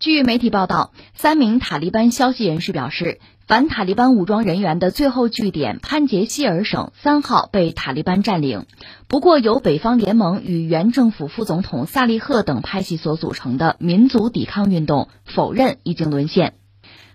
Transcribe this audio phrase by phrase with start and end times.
[0.00, 8.66] 据媒体报道，三名塔利班消息人士表示，反塔利班武装人员的最后据点潘杰希尔省三号被塔利班占领。
[9.08, 16.54] 不过，由北方联盟与原政府副总统萨利赫等派系所组成的民族抵抗运动否认已经沦陷。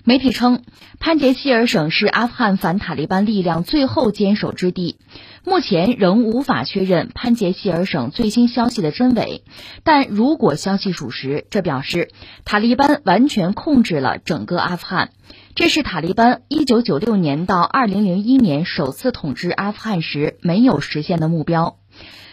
[0.05, 0.63] 媒体称，
[0.99, 4.97] 潘杰希尔省是阿富汗反塔利班力量最后坚守之地。
[5.45, 9.43] 目前仍无法确认潘杰希尔省最新消息的真伪，
[9.83, 12.09] 但如果消息属实，这表示
[12.45, 15.11] 塔利班完全控制了整个阿富汗。
[15.55, 21.77] 这是塔利班1996年到2001年首次统治阿富汗时没有实现的目标。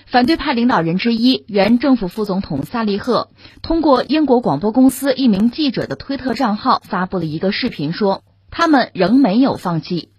[0.07, 3.31] 反对派领导人之一、原政府副总统萨利赫
[3.63, 10.11] 通过英国广播公司一名记者的推特账号发布了一个视频，说他们仍没有放弃。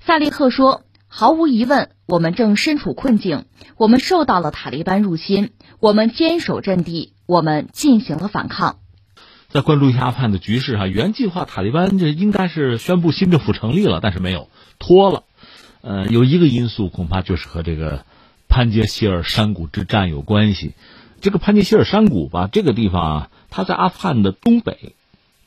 [0.00, 5.50] 萨利赫说：“毫无疑问，我们正身处困境，我们受到了塔利班入侵，
[5.80, 8.78] 我们坚守阵地，我们进行了反抗。”
[9.50, 15.24] 再关注一下阿富汗的局势哈，原计划塔利班这应该是宣布新政府成立了，但是没有拖了。
[15.80, 18.04] 呃，有一个因素恐怕就是和这个。
[18.50, 20.72] 潘杰希尔山谷之战有关系，
[21.20, 24.94] 这个潘杰希尔山谷吧，这个地方啊，它在阿富汗的东北，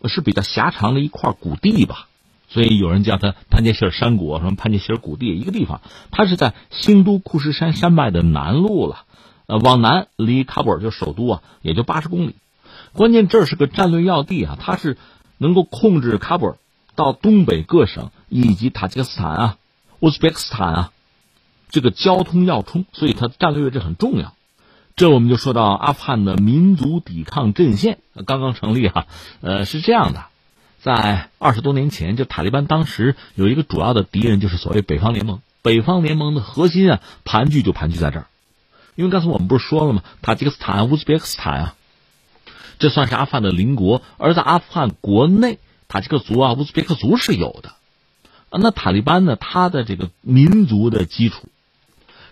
[0.06, 2.08] 是比较狭长的一块谷地吧，
[2.54, 9.06] 所以有人叫它潘杰希尔山谷，什么潘杰希尔谷地一个地方，它是在新都库什山山脉的南路了，
[9.46, 12.36] 呃，往南离喀布尔就首都啊，也就八十公里，
[12.94, 14.98] 关键这是个战略要地啊，它是
[15.38, 16.58] 能够控制喀布尔
[16.96, 19.58] 到东北各省以及塔吉克斯坦啊、
[20.02, 20.92] 乌兹别克斯坦啊。
[21.70, 24.34] 这个交通要冲，所以它战略位置很重要。
[24.98, 29.08] 这我们就说到阿富汗的民族抵抗阵线刚刚成立哈，
[29.40, 30.26] 呃，是这样的，
[30.82, 35.42] 在二十多年前，就塔利班当时有一个主要的敌人，就是所谓北方联盟。
[35.62, 38.26] 北方联盟的核心啊，盘踞就盘踞在这儿，
[38.96, 40.02] 因为刚才我们不是说了吗？
[40.24, 41.76] 塔吉克斯坦、乌兹别克斯坦啊，
[42.80, 44.02] 这算是阿富汗的邻国。
[44.18, 47.74] 而在阿富汗国内，塔吉克族啊、乌兹别克族是有的
[48.50, 48.60] 啊。
[48.60, 51.48] 那塔利班呢，他的这个民族的基础。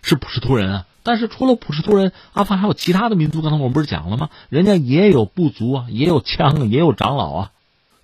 [0.02, 3.42] 是普什图人啊，但是除了普什图人，阿富汗还有其他的民族。
[3.42, 4.30] 刚才我们不是讲了吗？
[4.48, 7.52] 人家也有部族啊，也有枪，也有长老啊，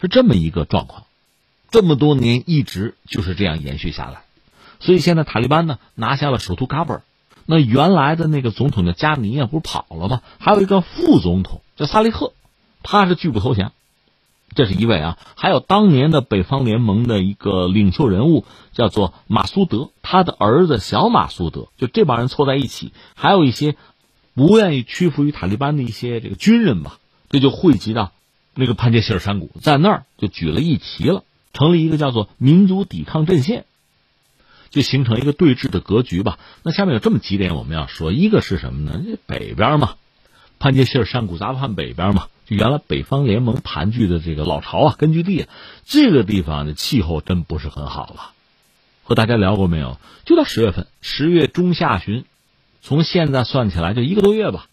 [0.01, 1.03] 是这么一个状况。
[1.71, 4.21] 这么多年一直就是这样延续下来。
[4.79, 7.03] 所以现在塔利班呢拿下了首都喀布尔，
[7.45, 10.21] 那原来的那个总统叫加尼啊，不是跑了吗？
[10.39, 12.33] 还有一个副总统叫萨利赫，
[12.83, 13.71] 他是拒不投降。
[14.53, 23.75] 这是一位啊，还有当年的北方联盟的一个领袖人物，叫做马苏德，他的儿子小马苏德，就这帮人凑在一起，还有一些
[24.33, 28.13] 不愿意屈服于塔利班的一些这个军人吧，这就汇集到
[28.55, 31.23] 那个潘杰希尔山谷，在那儿就举了一旗了，
[31.53, 33.65] 成立一个叫做民族抵抗阵线，
[34.69, 36.39] 就形成一个对峙的格局吧。
[36.63, 39.03] 那下面有这么几点我们要说，一个是什么呢？
[39.05, 39.95] 这北边嘛，
[40.57, 42.27] 潘杰希尔山谷，阿富汗北边嘛。
[42.45, 45.49] 就原来北方联盟盘踞的这个老巢啊，根据地，啊
[45.83, 48.33] 这个地方的气候真不是很好了。
[49.03, 49.97] 和大家聊过没有？
[50.25, 52.23] 就到十月份，十月中下旬，
[52.83, 54.67] 从现在算起来就一个多月吧。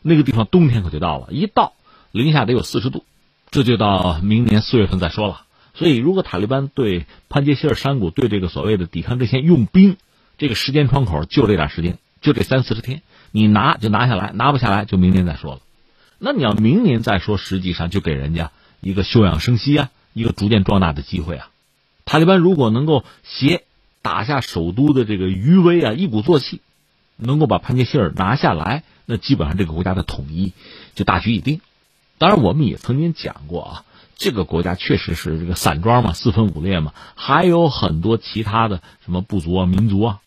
[0.00, 1.74] 那个地方冬天可就到了，一到
[2.12, 3.04] 零下得有四十度，
[3.52, 5.42] 这就到明年四月份再说了。
[5.74, 9.98] 所以，如果塔利班对潘杰希尔山谷对这个所谓的抵抗阵线用兵，
[10.38, 15.60] 这个时间窗口就这点时间，就这三四十天，你拿就拿下来，拿不下来就明年再说了。
[16.18, 21.50] 那你要明年再说，实际上就给人家一个休养生息啊，一个逐渐壮大的机会啊。
[22.06, 23.64] 塔利班如果能够携
[24.00, 26.62] 打下首都的这个余威啊，一鼓作气，
[27.16, 30.54] 能够把潘杰希尔拿下来，那基本上这个国家的统一
[30.94, 31.60] 就大局已定。
[32.22, 33.84] 当然，我们也曾经讲过啊，
[34.16, 40.20] 这个国家确实是这个散装嘛，四分五裂嘛，还有很多其他的什么部族啊、民族啊。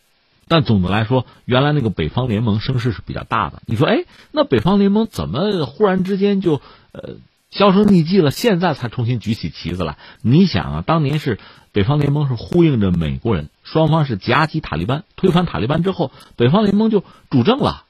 [0.46, 3.62] 但总的来说，原来那个北方联盟声势是比较大的。
[3.64, 6.60] 你说，哎，那北方联盟怎么忽然之间就
[6.92, 7.14] 呃
[7.50, 8.30] 销声匿迹了？
[8.30, 9.96] 现在才重新举起旗子来？
[10.20, 11.38] 你想啊，当年是
[11.72, 17.84] 北方联盟是呼应着美国人，双方是夹击塔利班，推翻塔利班之后，北方联盟就主政了，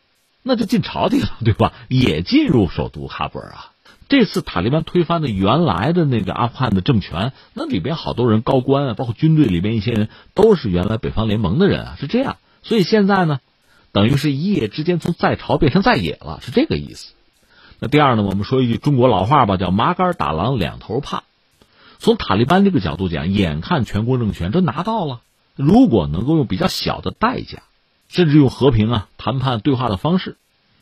[0.45, 1.73] 那就进朝廷了，对吧？
[1.89, 3.73] 也进入首都喀布尔啊。
[4.09, 12.37] 这次塔利班推翻的原来的那个阿富汗的政权，那里边好多人高官啊，包括军队里边一些人，都是原来北方联盟的人啊，是这样。
[12.63, 13.41] 所以现在呢，
[13.93, 17.15] 等于是一夜之间从在朝变成在野了，是这个意思。
[17.79, 21.25] 那第二呢，我们说一句中国老话吧，叫麻杆打狼两头怕。
[21.99, 25.21] 从塔利班这个角度讲，眼看全国政权都拿到了，
[25.57, 27.63] 如果能够用比较小的代价，
[28.09, 30.37] 甚至用和平啊、谈判、对话的方式，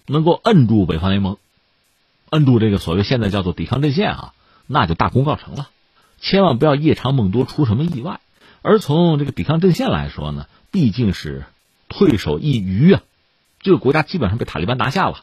[0.07, 1.39] 能够摁住北方联盟，
[2.35, 4.35] 摁住这个所谓现在叫做抵抗阵线啊，
[4.67, 5.71] 那就大功告成了。
[6.21, 8.19] 千万不要夜长梦多，出什么意外。
[8.61, 10.47] 而从这个抵抗阵线来说呢？
[10.73, 11.45] 毕竟是
[11.89, 13.03] 退守一隅啊，
[13.61, 15.23] 这个国家基本上被塔利班拿下了。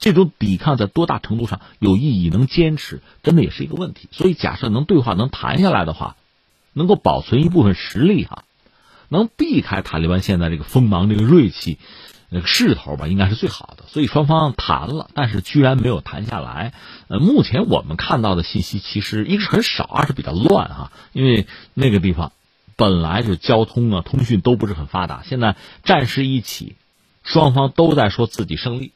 [0.00, 4.08] 这种抵抗在多大程度上有意义，能坚持，真的也是一个问题。
[4.10, 6.16] 所以，假设能对话能谈下来的话，
[6.72, 8.42] 能够保存一部分实力哈，
[9.08, 11.78] 能避开塔利班现在这个锋芒、这个锐气、
[12.30, 13.84] 那个势头吧，应该是最好的。
[13.88, 16.72] 所以双方谈了，但是居然没有谈下来。
[17.08, 22.32] 呃，目前我们看到的信息其实一个是很少，二是比较乱哈，因为那个地方
[22.76, 26.76] 本来就交通啊、通讯都不是很发达，现在战事一起，
[27.22, 28.92] 双方都在说自己胜利。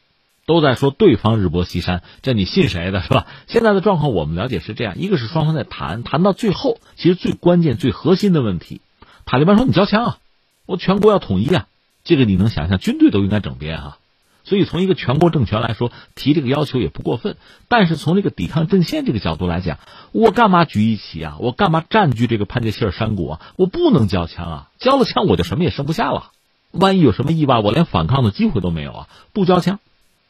[0.47, 3.27] 都在说对方日薄西山，这你信谁的是吧？
[3.47, 8.83] 现在的状况我们了解是这样：一个是双方在谈，谈到最后，其实最关键、最核心的问题，
[9.25, 10.19] 塔利班说你交枪啊，
[10.67, 11.67] 我全国要统一啊，
[12.05, 13.99] 这个你能想象，军队都应该整编啊。
[14.47, 17.39] 所以从一个全国政权来说，提这个要求也不过分。
[17.67, 19.79] 但是从这个抵抗阵线这个角度来讲，
[20.13, 21.39] 我干嘛举一旗啊？
[21.41, 23.41] 我干嘛占据这个潘杰希尔山谷啊？
[23.57, 24.71] 我不能交枪啊！
[24.79, 26.33] 交了枪我就什么也剩不下了。
[26.73, 29.09] 万一有什么意外，我连反抗的机会都没有啊！
[29.33, 29.81] 不交枪。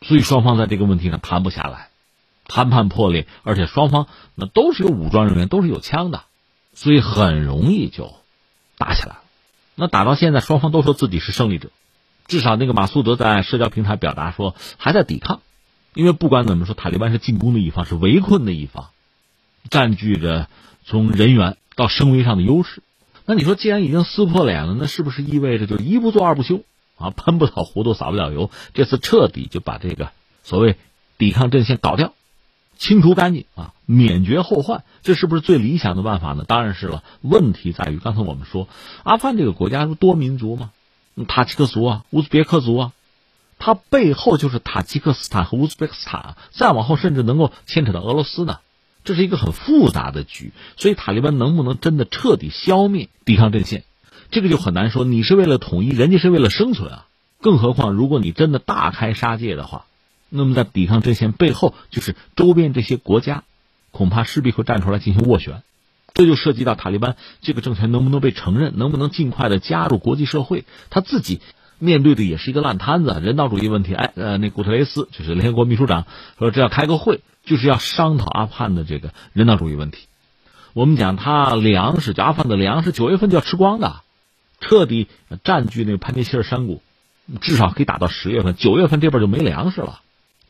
[0.00, 1.88] 所以双方在这个问题上谈不下来，
[2.47, 4.06] 谈判破裂，而且双方
[4.37, 6.23] 那都是有武装人员，都是有枪的，
[6.73, 8.15] 所以很容易就
[8.79, 9.24] 打起来了。
[9.75, 11.71] 那打到现在，双方都说自己是胜利者，
[12.26, 15.41] 至少那个马苏德在社交平台表达说还在抵抗，
[15.94, 18.91] 因为不管怎么说，塔利班是进攻的一方，是围困的一方，
[19.71, 20.49] 占据着
[20.85, 22.82] 从人员到声威上的优势。
[23.26, 26.62] 那你说，既然已经撕破脸了，那是不是意味着就一不做二不休？
[26.97, 30.11] 啊，喷不到糊涂撒不了油，这次彻底就把这个
[30.44, 30.76] 所谓
[31.19, 32.15] 抵抗阵线搞掉，
[32.84, 36.44] 清除干净啊，免绝后患，这是不是最理想的办法呢？
[36.46, 37.02] 当然是了。
[37.22, 38.69] 问题在于，刚才我们说，
[39.04, 40.70] 阿富汗这个国家是多民族嘛，
[41.26, 42.92] 塔吉克族啊，乌兹别克族啊，
[43.58, 48.58] 它背后就是塔吉克斯坦和乌兹别克斯坦，再往后甚至能够牵扯到俄罗斯呢，
[49.02, 50.52] 这是一个很复杂的局。
[50.76, 53.84] 所以，塔利班能不能真的彻底消灭抵抗阵线？
[54.30, 57.06] 这个就很难说，你是为了统一，人家是为了生存啊。
[57.40, 59.87] 更何况，如果你真的大开杀戒的话，
[60.36, 63.44] 那么在抵抗阵线背后，就是周边这些国家，
[63.92, 65.62] 恐怕势必会站出来进行斡旋。
[66.12, 70.64] 这就涉及到塔利班这个政权能不能被承认，能不能尽快的加入国际社会。
[70.90, 71.40] 他自己
[71.78, 73.94] 面对的也是一个烂摊子，人道主义问题。
[73.94, 76.06] 哎，呃，那古特雷斯就是联合国秘书长
[76.38, 80.06] 说，这要开个会，就是要商讨阿富汗的这个人道主义问题。
[80.72, 84.00] 我们讲，他粮食，阿富汗的粮食九月份就要吃光的。
[84.60, 85.08] 彻底
[85.42, 86.80] 占据那个潘杰希尔山谷，
[87.40, 88.54] 至少可以打到十月份。
[88.54, 90.00] 九月份这边就没粮食了，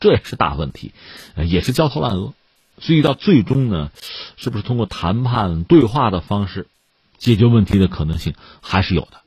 [0.05, 0.93] 这也是大问题，
[1.35, 2.35] 也是焦头烂额。
[2.79, 3.91] 所以到最终呢，
[4.37, 6.67] 是不是通过谈判对话的方式
[7.17, 9.24] 解决问题的可能性还是有的。